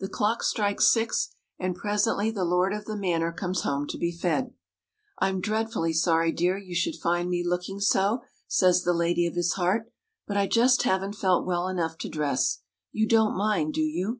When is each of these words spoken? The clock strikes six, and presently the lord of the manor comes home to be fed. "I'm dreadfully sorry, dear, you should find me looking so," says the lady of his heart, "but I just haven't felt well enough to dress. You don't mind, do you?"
The 0.00 0.08
clock 0.08 0.42
strikes 0.42 0.90
six, 0.92 1.28
and 1.56 1.76
presently 1.76 2.32
the 2.32 2.44
lord 2.44 2.72
of 2.74 2.86
the 2.86 2.96
manor 2.96 3.30
comes 3.30 3.60
home 3.60 3.86
to 3.90 3.96
be 3.96 4.10
fed. 4.10 4.52
"I'm 5.20 5.40
dreadfully 5.40 5.92
sorry, 5.92 6.32
dear, 6.32 6.58
you 6.58 6.74
should 6.74 6.96
find 6.96 7.30
me 7.30 7.46
looking 7.46 7.78
so," 7.78 8.22
says 8.48 8.82
the 8.82 8.92
lady 8.92 9.24
of 9.24 9.36
his 9.36 9.52
heart, 9.52 9.92
"but 10.26 10.36
I 10.36 10.48
just 10.48 10.82
haven't 10.82 11.14
felt 11.14 11.46
well 11.46 11.68
enough 11.68 11.96
to 11.98 12.08
dress. 12.08 12.62
You 12.90 13.06
don't 13.06 13.36
mind, 13.36 13.72
do 13.74 13.82
you?" 13.82 14.18